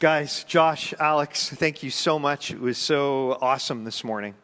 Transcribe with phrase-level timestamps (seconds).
[0.00, 2.52] Guys, Josh, Alex, thank you so much.
[2.52, 4.36] It was so awesome this morning.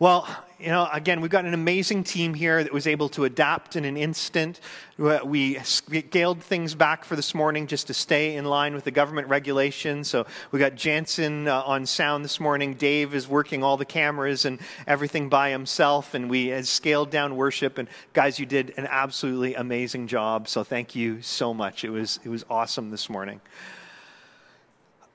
[0.00, 0.26] Well,
[0.58, 3.84] you know, again, we've got an amazing team here that was able to adapt in
[3.84, 4.60] an instant.
[4.96, 9.28] We scaled things back for this morning just to stay in line with the government
[9.28, 10.08] regulations.
[10.08, 12.72] So we got Jansen uh, on sound this morning.
[12.74, 17.76] Dave is working all the cameras and everything by himself, and we scaled down worship.
[17.76, 20.48] And guys, you did an absolutely amazing job.
[20.48, 21.84] So thank you so much.
[21.84, 23.42] It was it was awesome this morning.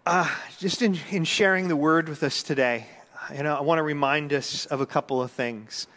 [0.06, 0.30] Uh,
[0.60, 2.88] just in, in sharing the word with us today,
[3.36, 5.88] you know, I want to remind us of a couple of things.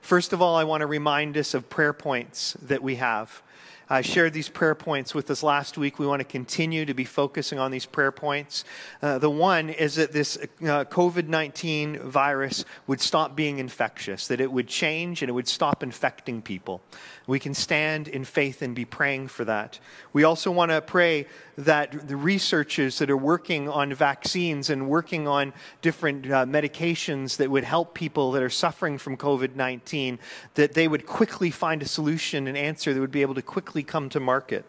[0.00, 3.42] First of all, I want to remind us of prayer points that we have.
[3.88, 5.98] I shared these prayer points with us last week.
[5.98, 8.64] We want to continue to be focusing on these prayer points.
[9.02, 14.40] Uh, the one is that this uh, COVID 19 virus would stop being infectious, that
[14.40, 16.80] it would change and it would stop infecting people.
[17.26, 19.78] We can stand in faith and be praying for that.
[20.12, 25.26] We also want to pray that the researchers that are working on vaccines and working
[25.26, 30.18] on different uh, medications that would help people that are suffering from COVID 19,
[30.54, 33.82] that they would quickly find a solution and answer that would be able to quickly
[33.82, 34.66] come to market.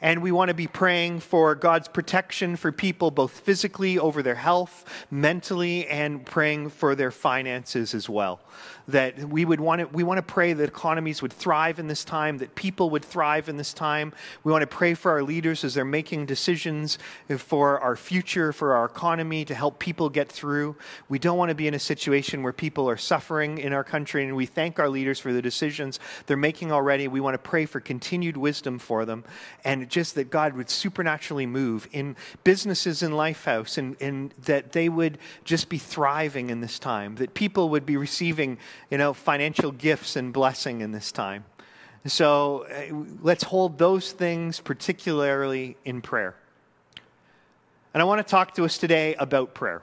[0.00, 4.36] And we want to be praying for God's protection for people, both physically over their
[4.36, 8.40] health, mentally, and praying for their finances as well
[8.88, 12.04] that we would want to, we want to pray that economies would thrive in this
[12.04, 14.14] time, that people would thrive in this time.
[14.44, 16.98] We want to pray for our leaders as they're making decisions
[17.36, 20.74] for our future, for our economy, to help people get through.
[21.08, 24.24] We don't want to be in a situation where people are suffering in our country,
[24.24, 27.08] and we thank our leaders for the decisions they're making already.
[27.08, 29.22] We want to pray for continued wisdom for them,
[29.64, 34.88] and just that God would supernaturally move in businesses in Lifehouse, and, and that they
[34.88, 38.56] would just be thriving in this time, that people would be receiving
[38.90, 41.44] you know, financial gifts and blessing in this time.
[42.06, 46.34] So uh, let's hold those things particularly in prayer.
[47.92, 49.82] And I want to talk to us today about prayer.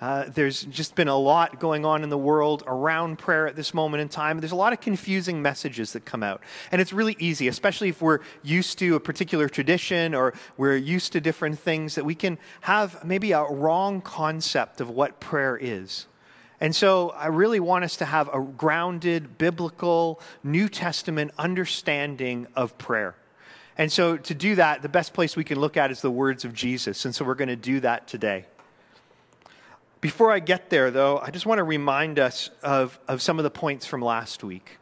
[0.00, 3.72] Uh, there's just been a lot going on in the world around prayer at this
[3.72, 4.38] moment in time.
[4.38, 6.42] There's a lot of confusing messages that come out.
[6.70, 11.12] And it's really easy, especially if we're used to a particular tradition or we're used
[11.12, 16.06] to different things, that we can have maybe a wrong concept of what prayer is.
[16.64, 22.78] And so I really want us to have a grounded, biblical, New Testament understanding of
[22.78, 23.14] prayer.
[23.76, 26.42] And so to do that, the best place we can look at is the words
[26.46, 27.04] of Jesus.
[27.04, 28.46] And so we're going to do that today.
[30.00, 33.42] Before I get there, though, I just want to remind us of, of some of
[33.42, 34.78] the points from last week.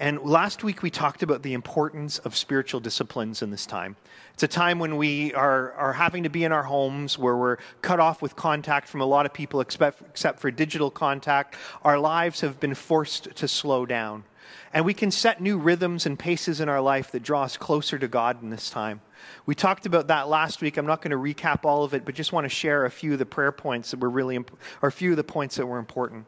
[0.00, 3.96] And last week we talked about the importance of spiritual disciplines in this time.
[4.32, 7.58] It's a time when we are, are having to be in our homes, where we're
[7.82, 11.54] cut off with contact from a lot of people except, except for digital contact.
[11.84, 14.24] Our lives have been forced to slow down.
[14.72, 17.98] And we can set new rhythms and paces in our life that draw us closer
[17.98, 19.02] to God in this time.
[19.44, 20.78] We talked about that last week.
[20.78, 23.12] I'm not going to recap all of it, but just want to share a few
[23.12, 24.38] of the prayer points that were really,
[24.80, 26.24] or a few of the points that were important.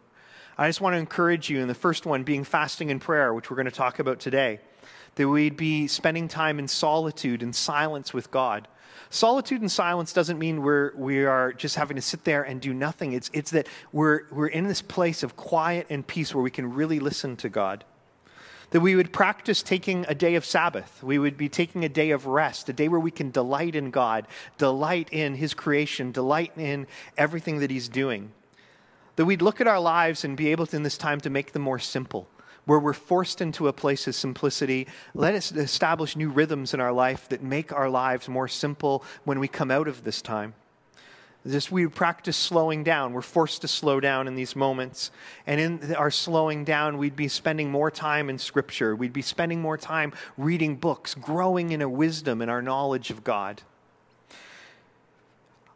[0.58, 3.50] I just want to encourage you in the first one being fasting and prayer, which
[3.50, 4.60] we're going to talk about today,
[5.14, 8.68] that we'd be spending time in solitude and silence with God.
[9.08, 12.72] Solitude and silence doesn't mean we're, we are just having to sit there and do
[12.72, 13.12] nothing.
[13.12, 16.74] It's, it's that we're, we're in this place of quiet and peace where we can
[16.74, 17.84] really listen to God.
[18.70, 21.02] That we would practice taking a day of Sabbath.
[21.02, 23.90] We would be taking a day of rest, a day where we can delight in
[23.90, 24.26] God,
[24.56, 26.86] delight in His creation, delight in
[27.18, 28.32] everything that He's doing.
[29.16, 31.52] That we'd look at our lives and be able to, in this time to make
[31.52, 32.28] them more simple,
[32.64, 34.86] where we're forced into a place of simplicity.
[35.14, 39.38] Let us establish new rhythms in our life that make our lives more simple when
[39.38, 40.54] we come out of this time.
[41.44, 43.12] Just we would practice slowing down.
[43.12, 45.10] We're forced to slow down in these moments.
[45.44, 48.94] And in our slowing down, we'd be spending more time in Scripture.
[48.94, 53.24] We'd be spending more time reading books, growing in a wisdom and our knowledge of
[53.24, 53.62] God.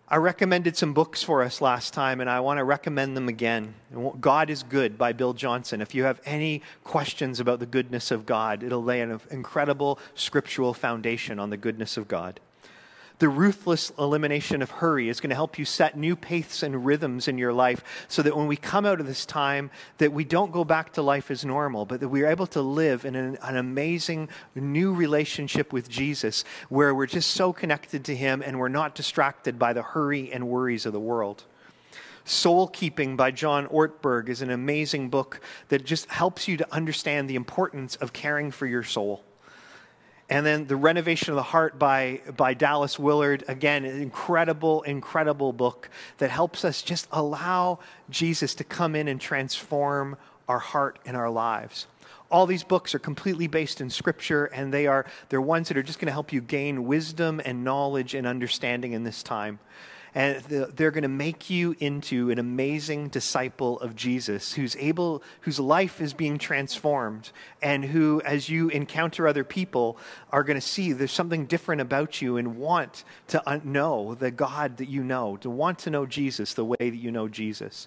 [0.08, 3.74] I recommended some books for us last time, and I want to recommend them again.
[4.20, 5.80] God is Good by Bill Johnson.
[5.80, 10.74] If you have any questions about the goodness of God, it'll lay an incredible scriptural
[10.74, 12.38] foundation on the goodness of God.
[13.18, 17.28] The ruthless elimination of hurry is going to help you set new paths and rhythms
[17.28, 20.52] in your life so that when we come out of this time that we don't
[20.52, 23.56] go back to life as normal, but that we're able to live in an, an
[23.56, 28.94] amazing new relationship with Jesus where we're just so connected to him and we're not
[28.94, 31.44] distracted by the hurry and worries of the world.
[32.26, 37.30] Soul Keeping by John Ortberg is an amazing book that just helps you to understand
[37.30, 39.22] the importance of caring for your soul.
[40.28, 43.44] And then The Renovation of the Heart by, by Dallas Willard.
[43.46, 45.88] Again, an incredible, incredible book
[46.18, 47.78] that helps us just allow
[48.10, 50.16] Jesus to come in and transform
[50.48, 51.86] our heart and our lives.
[52.28, 55.82] All these books are completely based in Scripture, and they are they're ones that are
[55.82, 59.60] just going to help you gain wisdom and knowledge and understanding in this time
[60.16, 65.60] and they're going to make you into an amazing disciple of Jesus who's able whose
[65.60, 67.30] life is being transformed
[67.60, 69.98] and who as you encounter other people
[70.32, 74.78] are going to see there's something different about you and want to know the God
[74.78, 77.86] that you know to want to know Jesus the way that you know Jesus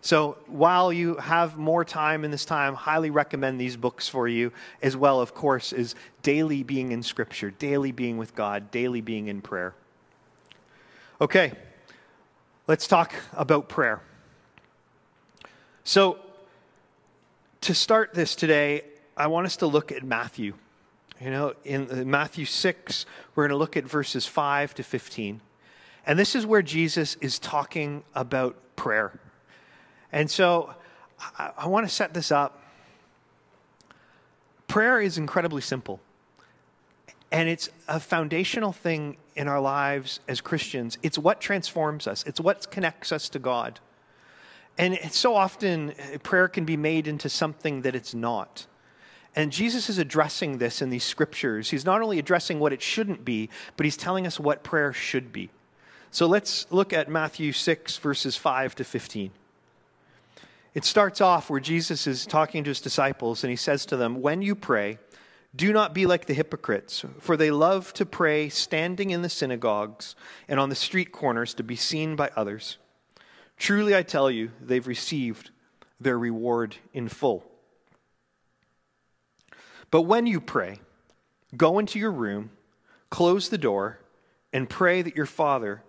[0.00, 4.52] so while you have more time in this time, highly recommend these books for you,
[4.80, 9.26] as well, of course, as daily being in Scripture, daily being with God, daily being
[9.26, 9.74] in prayer.
[11.20, 11.52] Okay,
[12.68, 14.00] let's talk about prayer.
[15.82, 16.18] So,
[17.62, 18.82] to start this today,
[19.16, 20.54] I want us to look at Matthew.
[21.20, 25.40] You know, in Matthew 6, we're going to look at verses 5 to 15.
[26.06, 29.18] And this is where Jesus is talking about prayer.
[30.12, 30.74] And so
[31.38, 32.62] I, I want to set this up.
[34.68, 36.00] Prayer is incredibly simple.
[37.32, 40.98] And it's a foundational thing in our lives as Christians.
[41.02, 43.80] It's what transforms us, it's what connects us to God.
[44.76, 48.66] And so often, uh, prayer can be made into something that it's not.
[49.34, 51.70] And Jesus is addressing this in these scriptures.
[51.70, 55.32] He's not only addressing what it shouldn't be, but he's telling us what prayer should
[55.32, 55.50] be.
[56.10, 59.30] So let's look at Matthew 6, verses 5 to 15.
[60.74, 64.22] It starts off where Jesus is talking to his disciples, and he says to them,
[64.22, 64.98] When you pray,
[65.58, 70.14] do not be like the hypocrites, for they love to pray standing in the synagogues
[70.46, 72.78] and on the street corners to be seen by others.
[73.56, 75.50] Truly, I tell you, they've received
[76.00, 77.44] their reward in full.
[79.90, 80.78] But when you pray,
[81.56, 82.50] go into your room,
[83.10, 83.98] close the door,
[84.52, 85.82] and pray that your Father,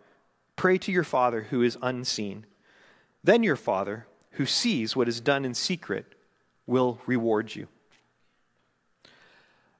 [0.55, 2.47] pray to your Father who is unseen.
[3.23, 6.15] Then your Father, who sees what is done in secret,
[6.65, 7.67] will reward you.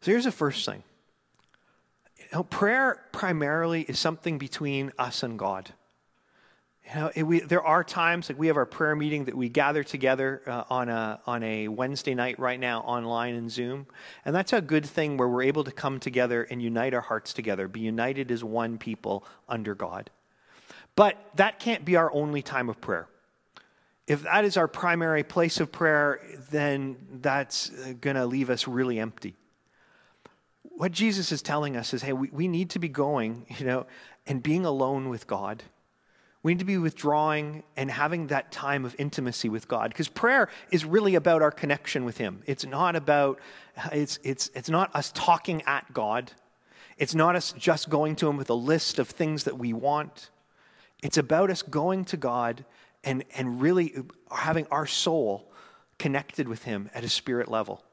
[0.02, 0.84] So here's the first thing.
[2.18, 5.74] You know, prayer primarily is something between us and God.
[6.88, 9.50] You know, it, we, there are times like we have our prayer meeting that we
[9.50, 13.88] gather together uh, on a on a Wednesday night right now online in Zoom,
[14.26, 17.34] and that's a good thing where we're able to come together and unite our hearts
[17.34, 20.10] together, be united as one people under God.
[20.96, 23.08] But that can't be our only time of prayer.
[24.08, 28.68] If that is our primary place of prayer, then that's uh, going to leave us
[28.68, 29.36] really empty
[30.80, 33.86] what Jesus is telling us is hey, we, we need to be going, you know,
[34.26, 35.62] and being alone with God.
[36.42, 40.48] We need to be withdrawing and having that time of intimacy with God because prayer
[40.72, 42.44] is really about our connection with Him.
[42.46, 43.42] It's not about,
[43.92, 46.32] it's, it's, it's not us talking at God.
[46.98, 50.30] It's not us just going to Him with a list of things that we want.
[51.04, 52.64] It's about us going to God
[53.04, 53.96] and, and really
[54.32, 55.52] having our soul
[55.98, 57.84] connected with Him at a spirit level.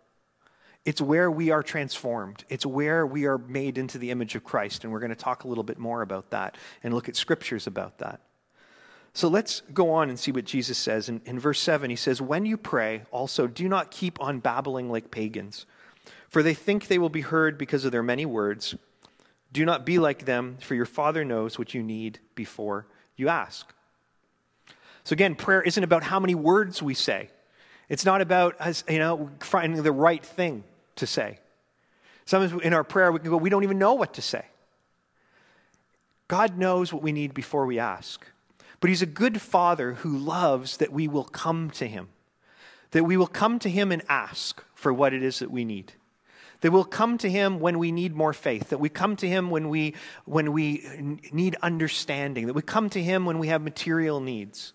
[0.86, 2.44] It's where we are transformed.
[2.48, 4.84] It's where we are made into the image of Christ.
[4.84, 7.66] And we're going to talk a little bit more about that and look at scriptures
[7.66, 8.20] about that.
[9.12, 11.08] So let's go on and see what Jesus says.
[11.08, 14.88] In, in verse 7, he says, When you pray, also do not keep on babbling
[14.88, 15.66] like pagans,
[16.28, 18.76] for they think they will be heard because of their many words.
[19.52, 22.86] Do not be like them, for your Father knows what you need before
[23.16, 23.74] you ask.
[25.02, 27.30] So again, prayer isn't about how many words we say.
[27.88, 30.62] It's not about us, you know, finding the right thing
[30.96, 31.38] to say.
[32.24, 34.44] Sometimes in our prayer, we can go, we don't even know what to say.
[36.28, 38.26] God knows what we need before we ask.
[38.80, 42.08] But He's a good Father who loves that we will come to Him,
[42.90, 45.92] that we will come to Him and ask for what it is that we need.
[46.62, 49.50] That we'll come to Him when we need more faith, that we come to Him
[49.50, 50.82] when we, when we
[51.30, 54.72] need understanding, that we come to Him when we have material needs.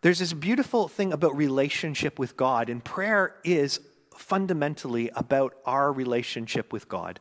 [0.00, 3.80] There's this beautiful thing about relationship with God, and prayer is
[4.18, 7.20] fundamentally about our relationship with God.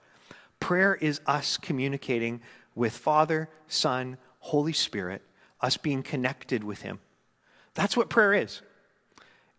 [0.59, 2.41] Prayer is us communicating
[2.75, 5.21] with Father, Son, Holy Spirit,
[5.61, 6.99] us being connected with Him.
[7.75, 8.61] That's what prayer is.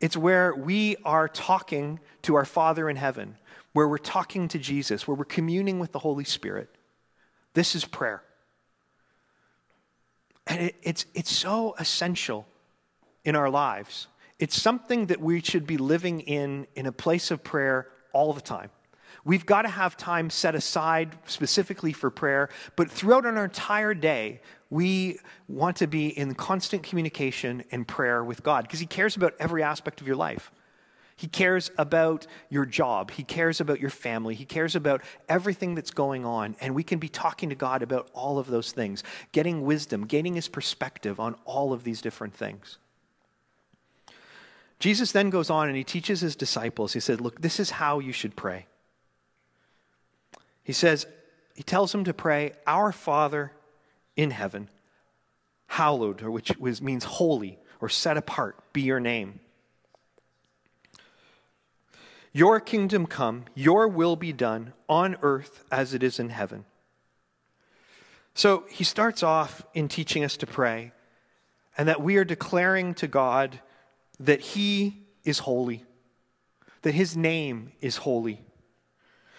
[0.01, 3.37] It's where we are talking to our Father in heaven,
[3.73, 6.69] where we're talking to Jesus, where we're communing with the Holy Spirit.
[7.55, 8.23] This is prayer.
[10.47, 12.47] And it, it's, it's so essential
[13.25, 14.09] in our lives.
[14.39, 18.41] It's something that we should be living in in a place of prayer all the
[18.41, 18.71] time.
[19.25, 24.41] We've got to have time set aside specifically for prayer, but throughout our entire day,
[24.71, 25.19] we
[25.49, 29.63] want to be in constant communication and prayer with God because He cares about every
[29.63, 30.53] aspect of your life.
[31.17, 33.11] He cares about your job.
[33.11, 34.37] He cares about your family.
[34.37, 36.55] He cares about everything that's going on.
[36.61, 39.03] And we can be talking to God about all of those things,
[39.33, 42.79] getting wisdom, gaining His perspective on all of these different things.
[44.79, 46.93] Jesus then goes on and he teaches his disciples.
[46.93, 48.67] He said, Look, this is how you should pray.
[50.63, 51.07] He says,
[51.55, 53.53] He tells them to pray, Our Father
[54.17, 54.69] in heaven,
[55.67, 59.41] hallowed, or which means holy or set apart, be your name.
[62.33, 66.65] Your kingdom come, your will be done on earth as it is in heaven.
[68.35, 70.93] So he starts off in teaching us to pray
[71.77, 73.61] and that we are declaring to God
[74.21, 75.85] that he is holy,
[76.83, 78.41] that his name is holy,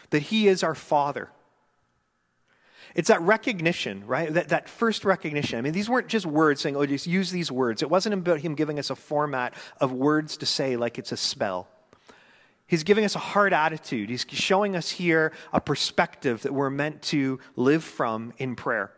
[0.09, 1.29] that he is our Father.
[2.95, 4.33] It's that recognition, right?
[4.33, 5.59] That, that first recognition.
[5.59, 7.83] I mean, these weren't just words saying, oh, just use these words.
[7.83, 11.17] It wasn't about him giving us a format of words to say like it's a
[11.17, 11.67] spell.
[12.65, 14.09] He's giving us a hard attitude.
[14.09, 18.91] He's showing us here a perspective that we're meant to live from in prayer.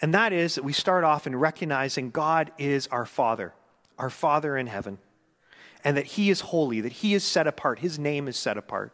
[0.00, 3.52] And that is that we start off in recognizing God is our Father,
[3.98, 4.98] our Father in heaven,
[5.84, 8.92] and that He is holy, that He is set apart, His name is set apart.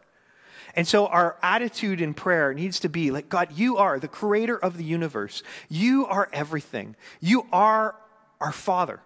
[0.74, 4.56] And so our attitude in prayer needs to be like, God, you are the creator
[4.56, 5.42] of the universe.
[5.68, 6.94] You are everything.
[7.20, 7.96] You are
[8.40, 9.00] our Father.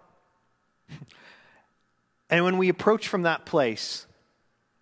[2.29, 4.07] And when we approach from that place,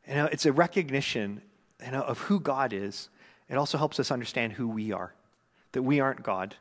[0.07, 1.41] you know, it's a recognition
[1.83, 3.09] you know, of who God is.
[3.49, 5.13] It also helps us understand who we are,
[5.73, 6.55] that we aren't God,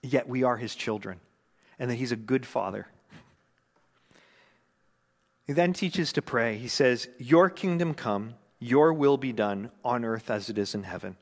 [0.00, 1.18] yet we are his children,
[1.76, 2.86] and that he's a good father.
[5.48, 6.58] He then teaches to pray.
[6.58, 10.82] He says, Your kingdom come, your will be done on earth as it is in
[10.82, 11.16] heaven.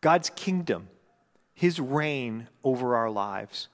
[0.00, 0.88] God's kingdom,
[1.52, 3.66] his reign over our lives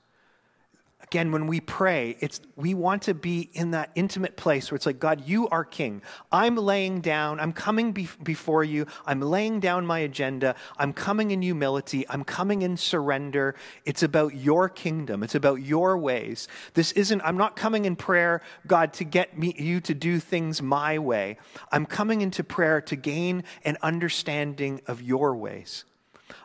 [1.15, 4.85] again, when we pray, it's we want to be in that intimate place where it's
[4.85, 6.03] like, God, you are king.
[6.33, 11.31] I'm laying down, I'm coming be- before you, I'm laying down my agenda, I'm coming
[11.31, 13.55] in humility, I'm coming in surrender.
[13.85, 16.49] It's about your kingdom, it's about your ways.
[16.73, 20.61] This isn't, I'm not coming in prayer, God, to get me you to do things
[20.61, 21.39] my way.
[21.71, 25.85] I'm coming into prayer to gain an understanding of your ways.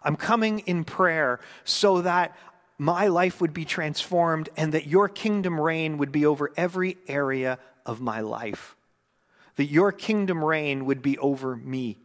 [0.04, 2.36] I'm coming in prayer so that
[2.80, 7.60] my life would be transformed and that your kingdom reign would be over every area
[7.86, 8.78] of my life.
[9.58, 11.98] That your kingdom reign would be over me.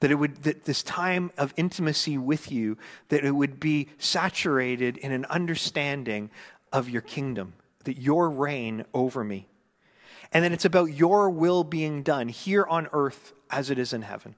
[0.00, 2.76] That it would that this time of intimacy with you,
[3.08, 6.28] that it would be saturated in an understanding
[6.72, 9.46] of your kingdom, that your reign over me.
[10.32, 14.02] And then it's about your will being done here on earth as it is in
[14.02, 14.34] heaven.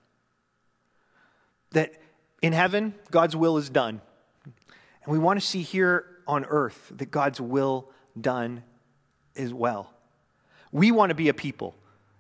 [1.71, 1.95] That
[2.43, 4.03] in heaven, God's will is done.
[5.07, 7.89] And we want to see here on earth that God's will
[8.21, 8.63] done
[9.37, 9.95] as well.
[10.73, 11.77] We want to be a people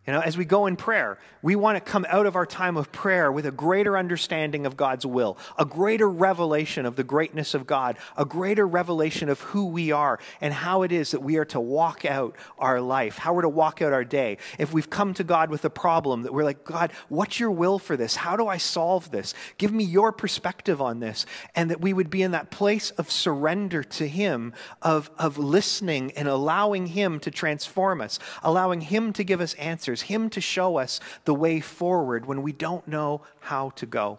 [0.06, 2.76] you know, as we go in prayer, we want to come out of our time
[2.76, 7.54] of prayer with a greater understanding of God's will, a greater revelation of the greatness
[7.54, 11.38] of God, a greater revelation of who we are and how it is that we
[11.38, 14.38] are to walk out our life, how we're to walk out our day.
[14.60, 17.80] If we've come to God with a problem that we're like, God, what's your will
[17.80, 18.14] for this?
[18.14, 19.34] How do I solve this?
[19.58, 21.26] Give me your perspective on this.
[21.56, 26.12] And that we would be in that place of surrender to Him, of, of listening
[26.12, 30.78] and allowing Him to transform us, allowing Him to give us answers Him to show
[30.78, 34.18] us the way forward when we don't know how to go.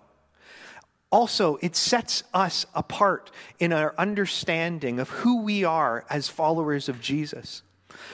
[1.09, 6.99] Also, it sets us apart in our understanding of who we are as followers of
[6.99, 7.63] Jesus.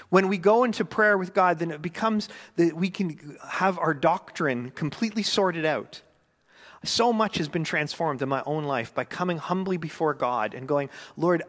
[0.09, 3.93] When we go into prayer with God, then it becomes that we can have our
[3.93, 6.01] doctrine completely sorted out.
[6.85, 10.67] So much has been transformed in my own life by coming humbly before God and
[10.67, 11.43] going, Lord,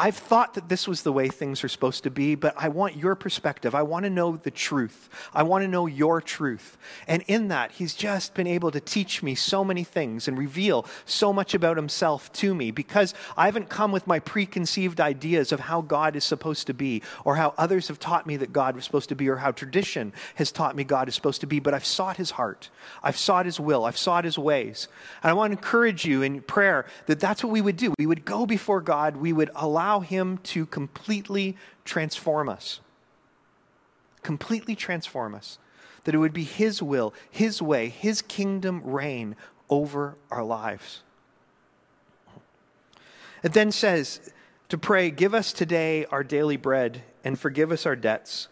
[0.00, 2.96] I've thought that this was the way things are supposed to be, but I want
[2.96, 3.74] your perspective.
[3.74, 5.10] I want to know the truth.
[5.34, 6.78] I want to know your truth.
[7.06, 10.86] And in that, he's just been able to teach me so many things and reveal
[11.04, 15.60] so much about himself to me because I haven't come with my preconceived ideas of
[15.60, 18.86] how God is supposed to be or how others have taught me that God was
[18.86, 21.74] supposed to be or how tradition has taught me God is supposed to be, but
[21.74, 22.70] I've sought his heart.
[23.02, 23.84] I've sought his will.
[23.84, 24.88] I've sought his ways.
[25.22, 27.92] And I want to encourage you in prayer that that's what we would do.
[27.98, 29.18] We would go before God.
[29.18, 32.80] We would allow allow Him to completely transform us.
[34.22, 35.58] Completely transform us.
[36.04, 39.34] That it would be His will, His way, His kingdom reign
[39.68, 41.02] over our lives.
[43.42, 44.32] It then says
[44.68, 48.48] to pray, Give us today our daily bread and forgive us our debts,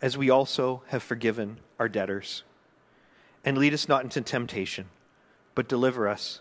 [0.00, 2.44] as we also have forgiven our debtors.
[3.44, 4.86] And lead us not into temptation,
[5.54, 6.40] but deliver us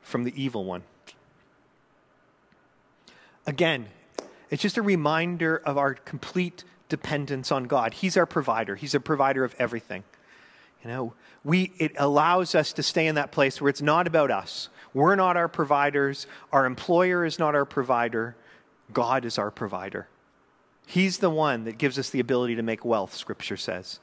[0.00, 0.82] from the evil one.
[3.50, 3.86] Again,
[4.48, 7.94] it's just a reminder of our complete dependence on God.
[7.94, 10.04] He's our provider, He's a provider of everything.
[10.84, 14.30] You know, we, it allows us to stay in that place where it's not about
[14.30, 14.68] us.
[14.94, 16.28] We're not our providers.
[16.52, 18.36] Our employer is not our provider.
[18.92, 20.06] God is our provider.
[20.86, 23.98] He's the one that gives us the ability to make wealth, Scripture says.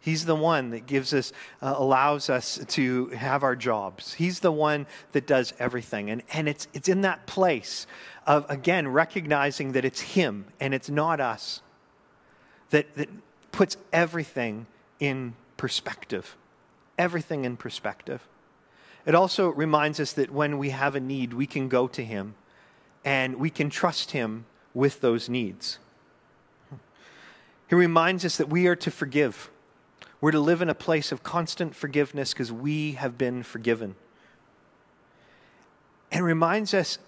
[0.00, 4.14] He's the one that gives us, uh, allows us to have our jobs.
[4.14, 6.10] He's the one that does everything.
[6.10, 7.86] And, and it's, it's in that place
[8.26, 11.60] of, again, recognizing that it's Him and it's not us
[12.70, 13.08] that, that
[13.52, 14.66] puts everything
[15.00, 16.36] in perspective.
[16.96, 18.26] Everything in perspective.
[19.04, 22.34] It also reminds us that when we have a need, we can go to Him
[23.04, 25.78] and we can trust Him with those needs.
[27.68, 29.50] He reminds us that we are to forgive.
[30.20, 33.94] We're to live in a place of constant forgiveness because we have been forgiven.
[36.12, 36.98] And reminds us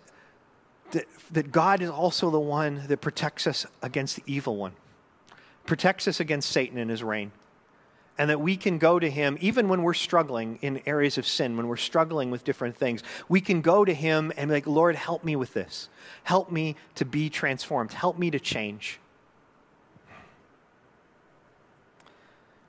[0.92, 4.72] that, that God is also the one that protects us against the evil one,
[5.66, 7.32] protects us against Satan and his reign.
[8.18, 11.56] And that we can go to him even when we're struggling in areas of sin,
[11.56, 13.02] when we're struggling with different things.
[13.28, 15.88] We can go to him and be like, Lord, help me with this.
[16.22, 17.94] Help me to be transformed.
[17.94, 19.00] Help me to change.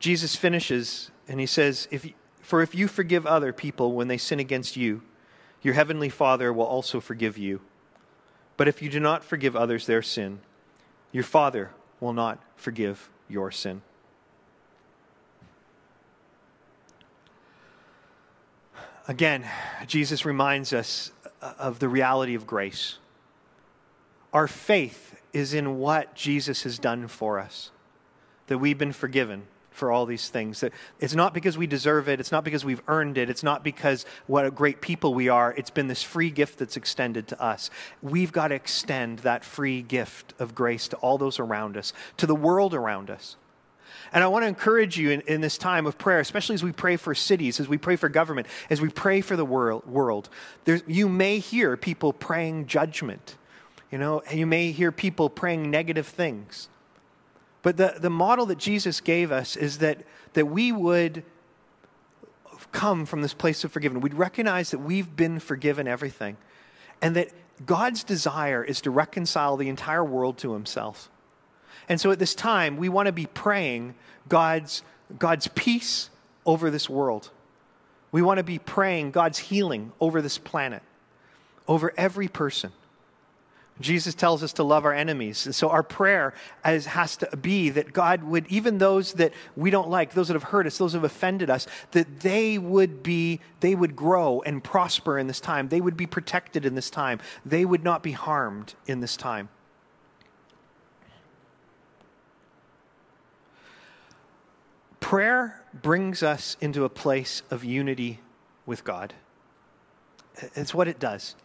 [0.03, 2.05] Jesus finishes and he says, if,
[2.41, 5.01] For if you forgive other people when they sin against you,
[5.61, 7.61] your heavenly Father will also forgive you.
[8.57, 10.41] But if you do not forgive others their sin,
[11.13, 13.81] your Father will not forgive your sin.
[19.07, 19.45] Again,
[19.87, 22.97] Jesus reminds us uh, of the reality of grace.
[24.33, 27.71] Our faith is in what Jesus has done for us,
[28.47, 30.61] that we've been forgiven for all these things.
[30.61, 32.19] That it's not because we deserve it.
[32.19, 33.29] It's not because we've earned it.
[33.29, 35.53] It's not because what a great people we are.
[35.57, 37.69] It's been this free gift that's extended to us.
[38.01, 42.25] We've got to extend that free gift of grace to all those around us, to
[42.25, 43.35] the world around us.
[44.11, 46.71] And I want to encourage you in, in this time of prayer, especially as we
[46.71, 50.29] pray for cities, as we pray for government, as we pray for the world, world
[50.85, 53.37] you may hear people praying judgment.
[53.91, 56.69] You know, you may hear people praying negative things.
[57.63, 61.23] But the, the model that Jesus gave us is that, that we would
[62.71, 64.03] come from this place of forgiveness.
[64.03, 66.37] We'd recognize that we've been forgiven everything,
[67.01, 67.29] and that
[67.65, 71.09] God's desire is to reconcile the entire world to himself.
[71.89, 73.95] And so at this time, we want to be praying
[74.27, 74.83] God's,
[75.17, 76.09] God's peace
[76.45, 77.31] over this world.
[78.11, 80.81] We want to be praying God's healing over this planet,
[81.67, 82.71] over every person.
[83.81, 85.45] Jesus tells us to love our enemies.
[85.45, 86.33] And So our prayer
[86.63, 90.35] as, has to be that God would, even those that we don't like, those that
[90.35, 94.41] have hurt us, those that have offended us, that they would be, they would grow
[94.45, 95.69] and prosper in this time.
[95.69, 97.19] They would be protected in this time.
[97.45, 99.49] They would not be harmed in this time.
[104.99, 108.19] Prayer brings us into a place of unity
[108.65, 109.13] with God.
[110.55, 111.35] It's what it does.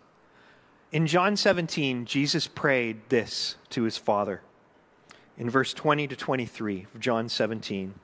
[0.90, 4.40] In John 17, Jesus prayed this to his Father.
[5.36, 7.94] In verse 20 to 23 of John 17,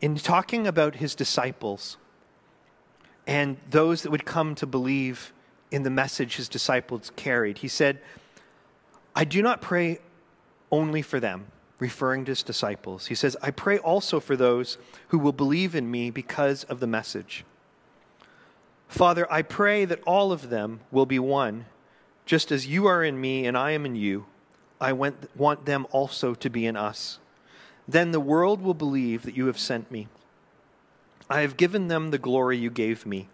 [0.00, 1.96] in talking about his disciples
[3.28, 5.32] and those that would come to believe
[5.70, 8.00] in the message his disciples carried, he said,
[9.14, 10.00] I do not pray
[10.72, 11.46] only for them,
[11.78, 13.06] referring to his disciples.
[13.06, 16.88] He says, I pray also for those who will believe in me because of the
[16.88, 17.44] message
[18.92, 21.64] Father, I pray that all of them will be one,
[22.26, 24.26] just as you are in me and I am in you.
[24.78, 27.18] I want them also to be in us.
[27.88, 30.08] Then the world will believe that you have sent me.
[31.30, 33.28] I have given them the glory you gave me.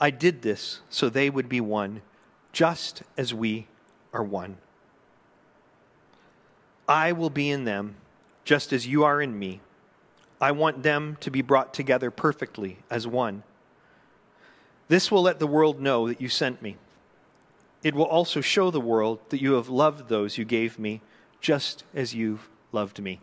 [0.00, 2.02] I did this so they would be one,
[2.52, 3.68] just as we
[4.12, 4.56] are one.
[6.88, 7.94] I will be in them,
[8.44, 9.60] just as you are in me.
[10.40, 13.44] I want them to be brought together perfectly as one
[14.88, 16.76] this will let the world know that you sent me.
[17.82, 21.00] It will also show the world that you have loved those you gave me,
[21.40, 23.20] just as you've loved me.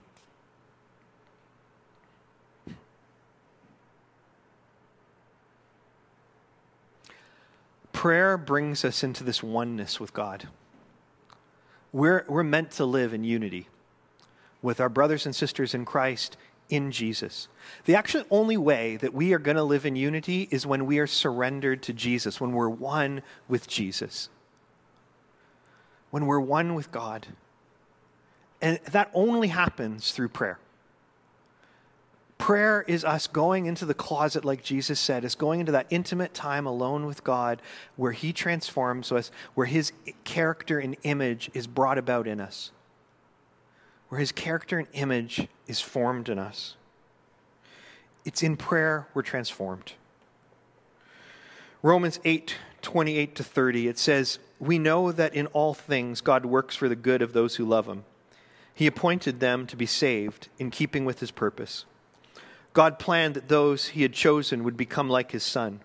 [7.92, 10.50] Prayer brings us into this oneness with God.
[11.94, 13.70] We're, we're meant to live in unity
[14.62, 16.36] with our brothers and sisters in Christ
[16.74, 17.48] in Jesus.
[17.86, 20.98] The actual only way that we are going to live in unity is when we
[20.98, 24.30] are surrendered to Jesus, when we're one with Jesus,
[26.10, 27.28] when we're one with God.
[28.60, 30.58] And that only happens through prayer.
[32.40, 36.34] Prayer is us going into the closet, like Jesus said, is going into that intimate
[36.34, 37.62] time alone with God
[37.98, 42.72] where He transforms us, where His character and image is brought about in us
[44.14, 46.76] where his character and image is formed in us.
[48.24, 49.94] It's in prayer we're transformed.
[51.82, 56.76] Romans 8 28 to 30, it says, We know that in all things God works
[56.76, 58.04] for the good of those who love him,
[58.76, 61.86] He appointed them to be saved in keeping with his purpose.
[62.72, 65.80] God planned that those he had chosen would become like his son.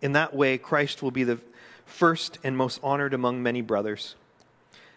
[0.00, 1.40] In that way, Christ will be the
[1.84, 4.14] first and most honored among many brothers.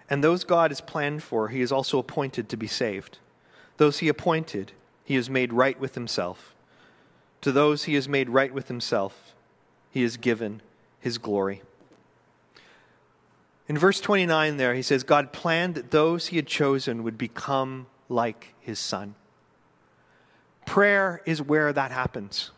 [0.09, 3.19] And those God has planned for, he has also appointed to be saved.
[3.77, 4.71] Those he appointed,
[5.03, 6.55] he has made right with himself.
[7.41, 9.35] To those he has made right with himself,
[9.91, 10.61] he has given
[10.99, 11.61] his glory.
[13.67, 17.87] In verse 29 there, he says, God planned that those he had chosen would become
[18.09, 19.15] like his son.
[20.65, 22.51] Prayer is where that happens.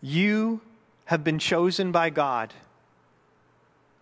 [0.00, 0.60] You
[1.06, 2.52] have been chosen by God.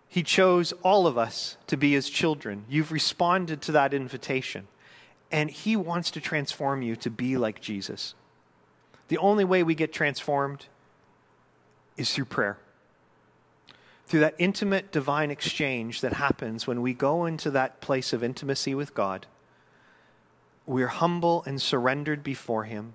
[0.07, 2.65] He chose all of us to be his children.
[2.69, 4.67] You've responded to that invitation.
[5.31, 8.15] And he wants to transform you to be like Jesus.
[9.07, 10.67] The only way we get transformed
[11.97, 12.57] is through prayer
[14.07, 18.75] through that intimate divine exchange that happens when we go into that place of intimacy
[18.75, 19.25] with God,
[20.65, 22.93] we're humble and surrendered before Him,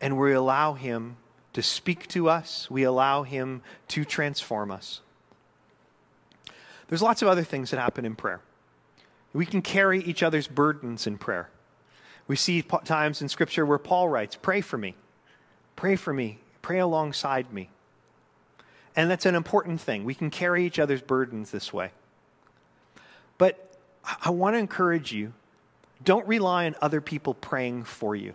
[0.00, 1.16] and we allow Him
[1.52, 5.00] to speak to us, we allow Him to transform us.
[6.90, 8.40] There's lots of other things that happen in prayer.
[9.32, 11.48] We can carry each other's burdens in prayer.
[12.26, 14.96] We see times in Scripture where Paul writes, Pray for me,
[15.76, 17.70] pray for me, pray alongside me.
[18.96, 20.02] And that's an important thing.
[20.02, 21.92] We can carry each other's burdens this way.
[23.38, 23.78] But
[24.20, 25.32] I want to encourage you
[26.02, 28.34] don't rely on other people praying for you.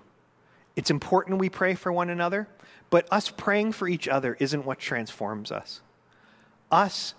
[0.77, 2.47] It's important we pray for one another,
[2.89, 5.81] but us praying for each other isn't what transforms us.
[6.71, 7.15] Us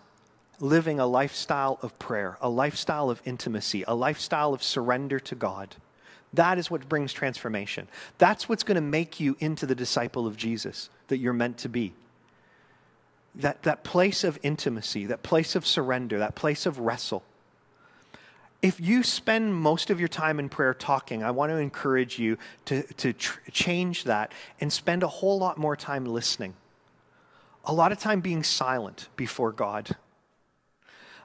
[0.61, 5.77] living a lifestyle of prayer, a lifestyle of intimacy, a lifestyle of surrender to God.
[6.33, 7.89] That is what brings transformation.
[8.19, 11.69] That's what's going to make you into the disciple of Jesus that you're meant to
[11.69, 11.93] be
[13.37, 17.23] that, that place of intimacy, that place of surrender, that place of wrestle.
[18.63, 22.39] If you spend most of your time in prayer talking, I want to encourage you
[22.65, 26.55] to, to tr- change that and spend a whole lot more time listening.
[27.67, 29.95] A lot of time being silent before God.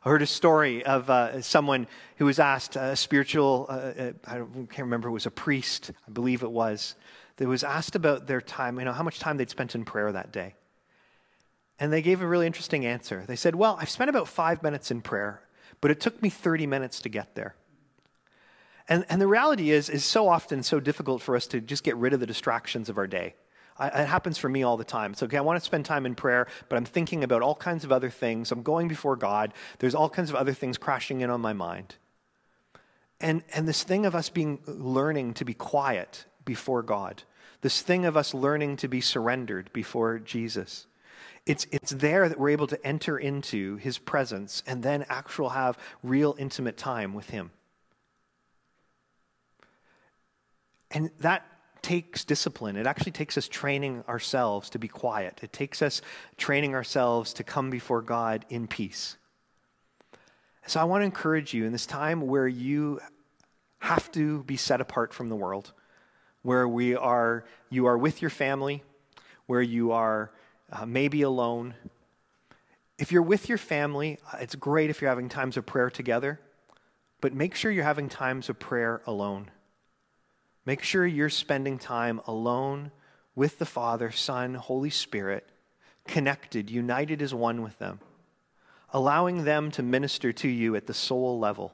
[0.04, 1.86] I heard a story of uh, someone
[2.18, 6.12] who was asked, a spiritual, uh, uh, I can't remember, it was a priest, I
[6.12, 6.96] believe it was,
[7.38, 10.12] that was asked about their time, you know, how much time they'd spent in prayer
[10.12, 10.56] that day.
[11.78, 13.24] And they gave a really interesting answer.
[13.28, 15.42] They said, Well, I've spent about five minutes in prayer,
[15.82, 17.56] but it took me 30 minutes to get there.
[18.90, 21.96] And, and the reality is, is so often so difficult for us to just get
[21.96, 23.36] rid of the distractions of our day.
[23.78, 25.12] I, it happens for me all the time.
[25.12, 27.84] It's okay, I want to spend time in prayer, but I'm thinking about all kinds
[27.84, 28.52] of other things.
[28.52, 29.54] I'm going before God.
[29.80, 31.96] There's all kinds of other things crashing in on my mind.
[33.20, 37.24] And, and this thing of us being learning to be quiet before God,
[37.62, 40.88] this thing of us learning to be surrendered before Jesus
[41.46, 45.78] it's, it's there that we're able to enter into his presence and then actual have
[46.04, 47.52] real intimate time with him.
[50.92, 51.46] And that
[51.82, 52.76] takes discipline.
[52.76, 55.40] It actually takes us training ourselves to be quiet.
[55.42, 56.02] It takes us
[56.38, 59.18] training ourselves to come before God in peace.
[60.68, 63.00] So I want to encourage you in this time where you
[63.80, 65.74] have to be set apart from the world,
[66.44, 68.84] where we are you are with your family,
[69.48, 70.32] where you are
[70.72, 71.74] uh, maybe alone.
[73.00, 76.40] If you're with your family, uh, it's great if you're having times of prayer together,
[77.22, 79.50] but make sure you're having times of prayer alone.
[80.66, 82.92] Make sure you're spending time alone
[83.36, 85.48] with the Father, Son, Holy Spirit,
[86.06, 88.00] connected, united as one with them,
[88.94, 91.74] allowing them to minister to you at the soul level,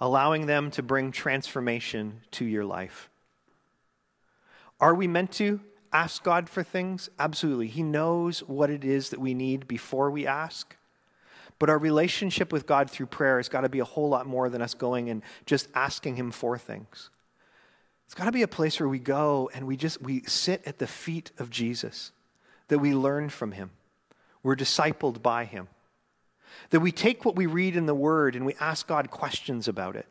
[0.00, 3.08] allowing them to bring transformation to your life.
[4.80, 5.60] Are we meant to?
[5.96, 7.08] ask God for things?
[7.18, 7.68] Absolutely.
[7.68, 10.76] He knows what it is that we need before we ask.
[11.58, 14.50] But our relationship with God through prayer has got to be a whole lot more
[14.50, 17.08] than us going and just asking Him for things.
[18.06, 20.78] It's got to be a place where we go and we just we sit at
[20.78, 22.12] the feet of Jesus,
[22.68, 23.70] that we learn from Him.
[24.42, 25.68] We're discipled by Him.
[26.70, 29.96] That we take what we read in the Word and we ask God questions about
[29.96, 30.06] it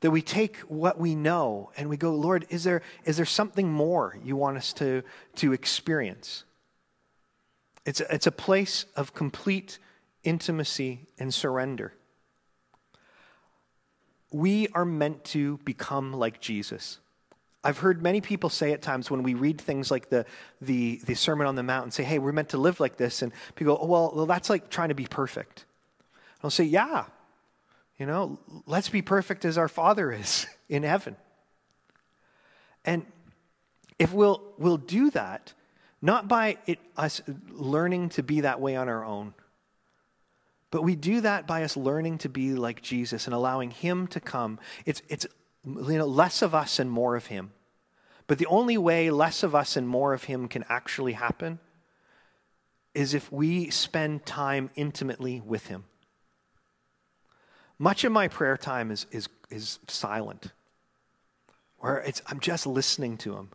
[0.00, 3.70] that we take what we know and we go, Lord, is there, is there something
[3.70, 5.02] more you want us to,
[5.36, 6.44] to experience?
[7.84, 9.78] It's a, it's a place of complete
[10.22, 11.94] intimacy and surrender.
[14.30, 16.98] We are meant to become like Jesus.
[17.64, 20.26] I've heard many people say at times when we read things like the,
[20.60, 23.22] the, the Sermon on the Mount and say, hey, we're meant to live like this.
[23.22, 25.64] And people go, oh, well, well, that's like trying to be perfect.
[26.42, 27.06] I'll say, yeah,
[27.98, 31.16] you know, let's be perfect as our Father is in heaven.
[32.84, 33.04] And
[33.98, 35.52] if we'll, we'll do that,
[36.00, 39.34] not by it, us learning to be that way on our own,
[40.70, 44.20] But we do that by us learning to be like Jesus and allowing Him to
[44.20, 44.58] come.
[44.84, 45.26] It's, it's
[45.64, 47.52] you know, less of us and more of Him.
[48.26, 51.58] But the only way less of us and more of Him can actually happen
[52.94, 55.84] is if we spend time intimately with Him.
[57.78, 60.52] Much of my prayer time is, is, is silent,
[61.78, 63.50] where it's, I'm just listening to Him.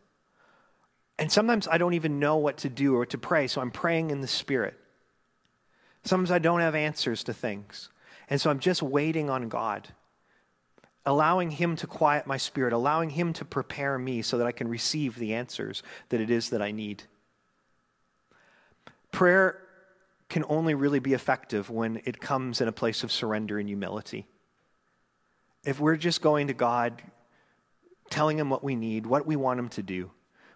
[1.19, 4.09] And sometimes I don't even know what to do or to pray, so I'm praying
[4.09, 4.79] in the Spirit.
[6.03, 7.89] Sometimes I don't have answers to things.
[8.29, 9.89] And so I'm just waiting on God,
[11.05, 14.67] allowing Him to quiet my spirit, allowing Him to prepare me so that I can
[14.67, 17.03] receive the answers that it is that I need.
[19.11, 19.59] Prayer
[20.29, 24.25] can only really be effective when it comes in a place of surrender and humility.
[25.63, 27.01] If we're just going to God,
[28.09, 30.11] telling Him what we need, what we want Him to do,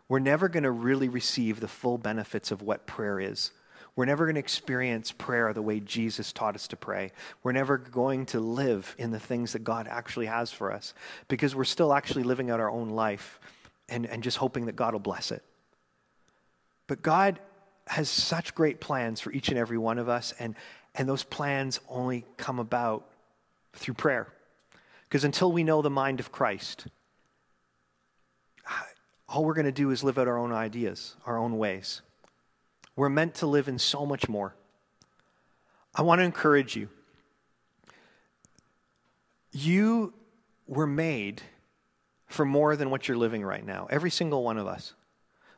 [0.09, 3.51] we're never going to really receive the full benefits of what prayer is.
[3.97, 7.11] We're never going to experience prayer the way Jesus taught us to pray.
[7.41, 10.93] We're never going to live in the things that God actually has for us
[11.27, 13.39] because we're still actually living out our own life
[13.89, 15.43] and, and just hoping that God will bless it.
[16.85, 17.39] But God
[17.87, 20.53] has such great plans for each and every one of us, and,
[20.93, 23.07] and those plans only come about
[23.73, 24.27] through prayer.
[25.05, 26.85] Because until we know the mind of Christ,
[29.27, 32.03] all we're going to do is live out our own ideas, our own ways.
[32.97, 34.55] We're meant to live in so much more.
[35.95, 36.89] I want to encourage you.
[39.53, 40.13] You
[40.67, 41.43] were made
[42.25, 44.93] for more than what you're living right now, every single one of us.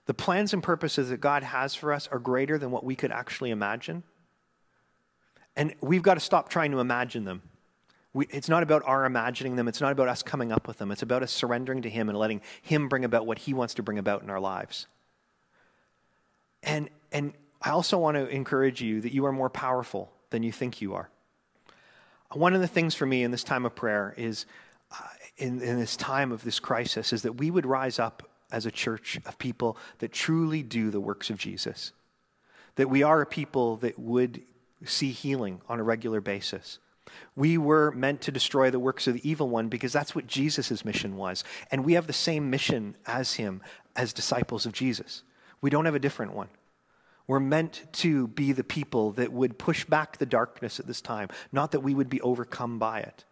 [0.05, 3.11] The plans and purposes that God has for us are greater than what we could
[3.11, 4.03] actually imagine.
[5.55, 7.41] And we've got to stop trying to imagine them.
[8.13, 9.67] We, it's not about our imagining them.
[9.67, 10.91] It's not about us coming up with them.
[10.91, 13.83] It's about us surrendering to Him and letting Him bring about what He wants to
[13.83, 14.87] bring about in our lives.
[16.63, 20.51] And and I also want to encourage you that you are more powerful than you
[20.51, 21.09] think you are.
[22.31, 24.45] One of the things for me in this time of prayer is,
[24.91, 25.03] uh,
[25.37, 28.71] in, in this time of this crisis, is that we would rise up as a
[28.71, 31.91] church of people that truly do the works of Jesus.
[32.75, 34.41] That we are a people that would
[34.85, 36.79] see healing on a regular basis.
[37.35, 40.85] We were meant to destroy the works of the evil one because that's what Jesus'
[40.85, 41.43] mission was.
[41.71, 43.61] And we have the same mission as him
[43.95, 45.23] as disciples of Jesus.
[45.61, 46.49] We don't have a different one.
[47.29, 51.29] We're meant to be the people that would push back the darkness at this time,
[51.51, 53.23] not that we would be overcome by it.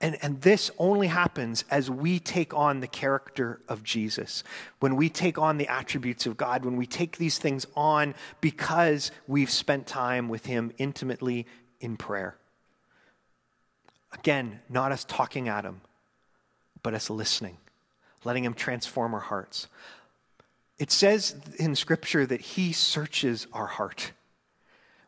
[0.00, 4.42] And, and this only happens as we take on the character of Jesus,
[4.80, 9.12] when we take on the attributes of God, when we take these things on because
[9.28, 11.46] we've spent time with Him intimately
[11.78, 12.38] in prayer.
[14.10, 15.80] Again, not us talking at Him,
[16.82, 17.58] but us listening,
[18.24, 19.68] letting Him transform our hearts.
[20.80, 24.12] It says in Scripture that He searches our heart.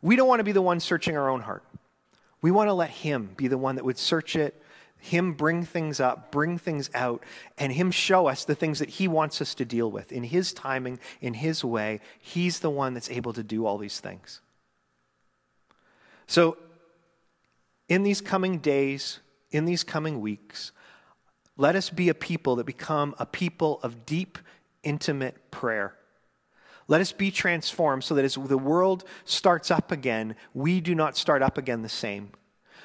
[0.02, 1.64] We don't want to be the one searching our own heart.
[2.42, 4.62] We want to let Him be the one that would search it,
[4.98, 7.24] Him bring things up, bring things out,
[7.56, 10.12] and Him show us the things that He wants us to deal with.
[10.12, 13.98] In His timing, in His way, He's the one that's able to do all these
[13.98, 14.42] things.
[16.26, 16.58] So,
[17.88, 20.72] in these coming days, in these coming weeks,
[21.56, 24.38] let us be a people that become a people of deep
[24.82, 25.94] intimate prayer.
[26.88, 31.16] Let us be transformed so that as the world starts up again, we do not
[31.16, 32.30] start up again the same.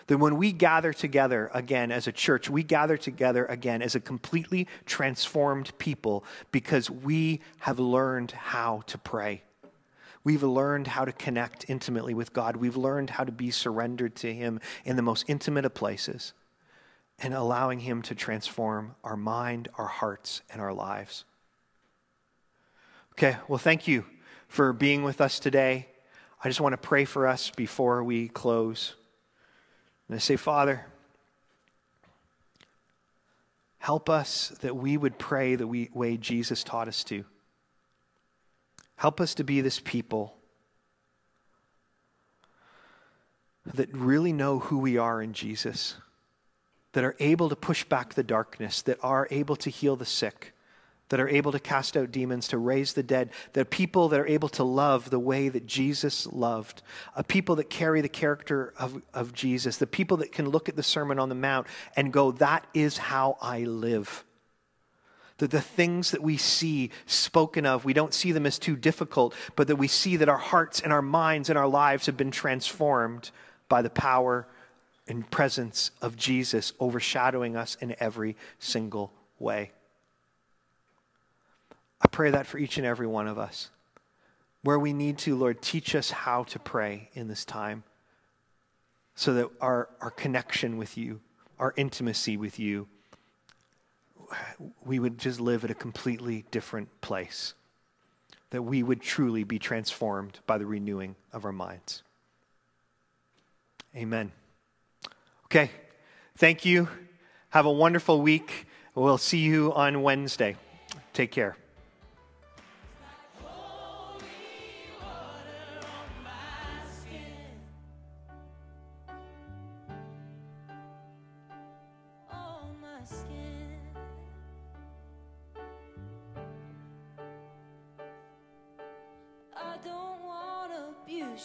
[0.07, 3.99] That when we gather together again as a church, we gather together again as a
[3.99, 9.43] completely transformed people because we have learned how to pray.
[10.23, 12.57] We've learned how to connect intimately with God.
[12.57, 16.33] We've learned how to be surrendered to Him in the most intimate of places
[17.19, 21.25] and allowing Him to transform our mind, our hearts, and our lives.
[23.17, 24.05] Okay, well, thank you
[24.47, 25.87] for being with us today.
[26.43, 28.93] I just want to pray for us before we close.
[30.07, 30.85] And I say, Father,
[33.79, 37.25] help us that we would pray the way Jesus taught us to.
[38.97, 40.37] Help us to be this people
[43.65, 45.95] that really know who we are in Jesus,
[46.91, 50.53] that are able to push back the darkness, that are able to heal the sick
[51.09, 54.19] that are able to cast out demons, to raise the dead, that are people that
[54.19, 56.81] are able to love the way that Jesus loved,
[57.15, 60.75] a people that carry the character of, of Jesus, the people that can look at
[60.75, 64.23] the Sermon on the Mount and go, That is how I live.
[65.37, 69.35] That the things that we see spoken of, we don't see them as too difficult,
[69.55, 72.31] but that we see that our hearts and our minds and our lives have been
[72.31, 73.29] transformed
[73.69, 74.47] by the power
[75.07, 79.71] and presence of Jesus overshadowing us in every single way.
[82.07, 83.69] I pray that for each and every one of us.
[84.63, 87.83] Where we need to, Lord, teach us how to pray in this time.
[89.17, 91.19] so that our, our connection with you,
[91.57, 92.87] our intimacy with you,
[94.85, 97.55] we would just live at a completely different place.
[98.51, 102.03] That we would truly be transformed by the renewing of our minds.
[103.95, 104.31] Amen.
[105.45, 105.71] Okay.
[106.37, 106.87] Thank you.
[107.49, 108.67] Have a wonderful week.
[108.93, 110.57] We'll see you on Wednesday.
[111.13, 111.57] Take care.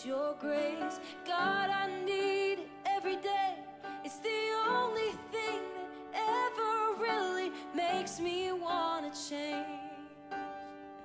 [0.07, 0.98] Your grace.
[1.26, 3.55] God, I need it every day.
[4.05, 5.61] It's the only thing
[6.12, 9.66] that ever really makes me want to change.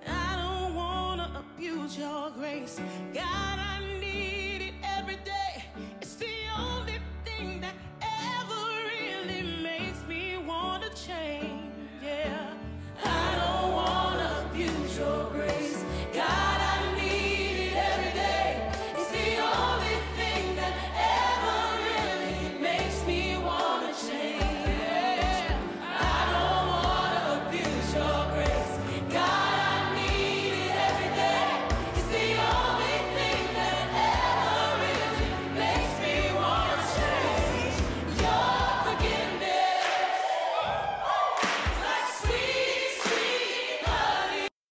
[0.08, 2.80] I don't want to abuse your grace.
[3.14, 3.60] God,